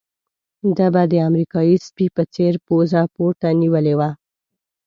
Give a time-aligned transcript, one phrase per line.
[0.77, 4.09] ده به د امریکایي سپي په څېر پوزه پورته نيولې وه.